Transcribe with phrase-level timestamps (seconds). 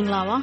[0.00, 0.36] ္ဂလာပါ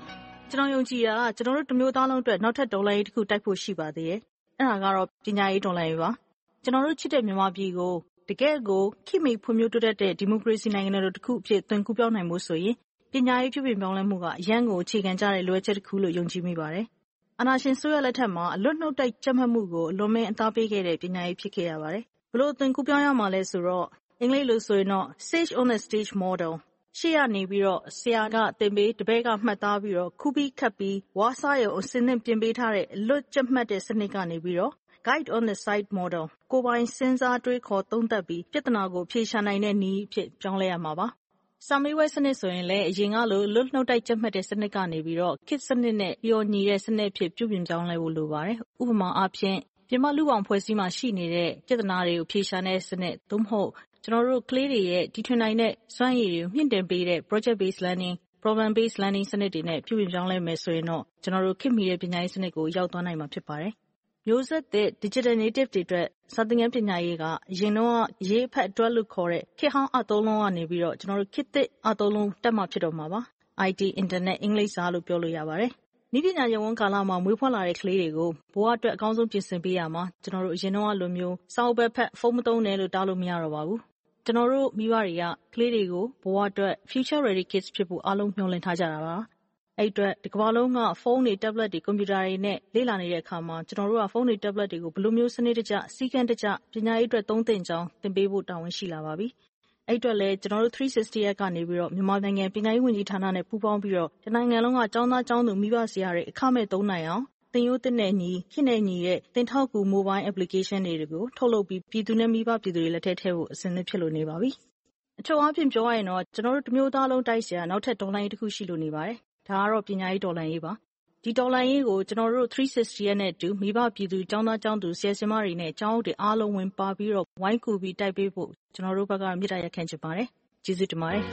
[0.50, 4.20] ။ကျနော်ယုံကြည်တာက ကျနော်တို့ တမျိုးသားလုံးအတွက် နောက်ထပ်တော်လှန်ရေးတခု တိုက်ဖို့ရှိပါသေးတယ်။
[4.58, 6.10] အဲဒါကတော့ ပညာရေးတော်လှန်ရေးပါ။
[6.64, 7.94] ကျနော်တို့ချစ်တဲ့ မြန်မာပြည်ကို
[8.28, 12.76] တကယ့်ကို ခေတ်မီဖွံ့ဖြိုးတိုးတက်တဲ့ ဒီမိုကရေစီနိုင်ငံတော်တခုအဖြစ်အသွင်ကူးပြောင်းနိုင်ဖို့ဆိုရင်
[13.12, 16.86] ပညာရေးပြုပြင်ပြောင်းလဲမှုက အရမ်းကို အခြေခံကျတဲ့ လိုအပ်ချက်တခုလို့ ယုံကြည်မိပါတယ်။
[17.38, 23.86] အာဏာရှင်အစိုးရလက်ထက်မှာ အလွတ်နှုတ်တိုက်ကြပ်မတ်မှုကို အလွန်အမင်း အသားပေးခဲ့တဲ့ ပညာရေး ဖြစ်ခဲ့ရပါတယ်။ဘယ်လို အသွင်ကူးပြောင်းရမှာလဲဆိုတော့
[24.20, 26.52] အင်္ဂလိပ်လိုဆိုရင်တော့ Sage on the Stage Model
[26.98, 34.72] ရှေ့ကနေပြီးတော့ ဆရာကသင်ပေး တပည့်က မှတ်သားပြီးတော့ခူးပြီးခတ်ပြီး ဝါးစားရုံ အဆင်သင့်ပြင်ပေးထားတဲ့ အလွတ်ကြက်မှတ်တဲ့ စနစ်ကနေပြီးတော့
[35.06, 41.06] Guide on the Side Model ကိုယ်ပိုင်စဉ်းစား တွေးခေါ်သုံးသပ်ပြီး ပြဿနာကို အဖြေရှာနိုင်တဲ့နည်းအဖြစ် ပြောင်းလဲရမှာပါ။
[41.66, 49.58] စာမေးပွဲစနစ်ဆိုရင်လည်း အရင်ကလိုအလွတ်နှုတ်တိုက်ကြက်မှတ်တဲ့စနစ်ကနေပြီးတော့ ခေတ်စနစ်နဲ့ လျော်ညီတဲ့စနစ်အဖြစ် ပြုပြင်ပြောင်းလဲဖို့ လိုပါတယ်။ဥပမာအားဖြင့်
[49.90, 53.70] မြန်မာ့လူ့ဘောင်အဖွဲ့အစည်းမှာ ရှိနေတဲ့ ပြဿနာတွေကို အဖြေရှာတဲ့စနစ်။သို့မဟုတ်
[54.08, 63.72] ကျနော်တို့ကလေးတွေရဲ့ တီထွင်နိုင်တဲ့စွမ်းရည်တွေကို မြှင့်တင်ပေးတဲ့ Project Based Learning, Problem Based Learning စနစ်တွေနဲ့ ပြုပြင်ပြောင်းလဲမယ်ဆိုရင်တော့ ကျနော်တို့ခေတ်မီတဲ့ ပညာရေးစနစ်ကို ရောက်သွားနိုင်မှာ ဖြစ်ပါတယ်။
[64.26, 70.94] မျိုးဆက်သစ် Digital Native တွေအတွက် စာသင်ခန်းပညာရေးက အရင်တုန်းက အရေးအဖတ်အတွက်လို့ခေါ်တဲ့ ခေတ်ဟောင်းအသုံးအနှုန်းကနေပြီးတော့
[71.34, 73.20] ခေတ်သစ်အသုံးအနှုန်းတက်မှာဖြစ်တော့မှာပါ။
[73.68, 75.70] IT, အင်တာနက်၊အင်္ဂလိပ်စာလို့ ပြောလို့ရပါတယ်။
[76.12, 83.80] နည်းပညာရပ်ဝန်းကာလမှာ မွေးဖွားလာတဲ့ ကလေးတွေကို ဘဝအတွက် အကောင်းဆုံး ပြင်ဆင်ပေးရာမှာ ကျနော်တို့ အရင်တုန်းကလိုမျိုး စာအုပ်ပဲဖတ်၊ဖုန်းမသုံးနဲ့လို့ တားလို့ မရတော့ပါဘူး
[84.28, 85.24] ကျနော်တို့မိဘတွေက
[85.54, 89.16] ကလေးတွေကို ဘဝအတွက် Future Ready Kids ဖြစ်ဖို့ အားလုံးမျှော်လင့်ထားကြတာပါ။
[89.78, 99.28] အဲဒီအတွက် တကမ္ဘာလုံးက ဖုန်းတွေ၊တက်ဘလက်တွေ၊ကွန်ပျူတာတွေနဲ့ လေ့လာနေတဲ့အခါမှာ ကျနော်တို့က ဖုန်းတွေ၊တက်ဘလက်တွေကို ဘယ်လိုမျိုး စနစ်တကျ၊စည်းကမ်းတကျ ပညာရေးအတွက် သုံးသင့်ကြောင်း သင်ပေးဖို့ တာဝန်ရှိလာပါပြီ။
[99.88, 107.24] အဲဒီအတွက်လည်း ကျနော်တို့ 360 Act ကနေပြီးတော့မြန်မာနိုင်ငံ ပညာရေးဝန်ကြီးဌာနနဲ့ ပူးပေါင်းပြီးတော့ တနိုင်ငံလုံးက ကျောင်းသား ကျောင်းသူ မိဘဆရာတွေ အခမဲ့သုံးနိုင်အောင်
[107.56, 114.50] သင်ရိုးသစ်နဲ့အညီ ခေတ်နဲ့ညီတဲ့ သင်ထောက်ကူ Mobile Application တွေကို ထုတ်လုပ်ပြီး ပြည်သူနဲ့ မိဘပြည်သူတွေ လက်ထဲထည့်ဖို့ အဆင်သင့်ဖြစ်လို့နေပါပြီ။
[115.20, 119.16] အချုပ်အားဖြင့် ပြောရရင်တော့ ကျနော်တို့ တမျိုးသားလုံး တိုက်စရာ နောက်ထပ် တော်လှန်ရေးတခု ရှိလို့နေပါတယ်။
[119.48, 120.72] ဒါကတော့ ပညာရေး တော်လှန်ရေးပါ။
[121.24, 130.28] ဒီတော်လှန်ရေးကို ကျနော်တို့ 360 ရက်နဲ့အတူ မိဘပြည်သူ ကျောင်းသားကျောင်းသူ ဆရာ ဆရာမတွေနဲ့ ကျောင်းအုပ်တွေအားလုံး ဝင်ပါပြီးတော့ ဝိုင်းကူပြီး တိုက်ပေးဖို့ ကျနော်တို့ဘက်က မေတ္တာရပ်ခံချင်ပါတယ်။
[130.64, 131.24] ကျေးဇူးတင်ပါတယ်။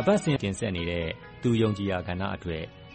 [0.00, 1.06] အပတ်စဉ်တင်ဆက်နေတဲ့
[1.42, 2.79] သူယုံကြည်ရာကဏ္ဍအတွက်